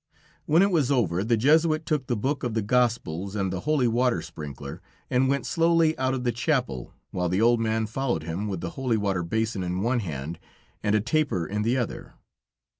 [0.47, 3.87] When it was over, the Jesuit took the book of the Gospels and the holy
[3.87, 4.81] water sprinkler,
[5.11, 8.71] and went slowly out of the chapel, while the old man followed him, with the
[8.71, 10.39] holy water basin in one hand
[10.81, 12.15] and a taper in the other.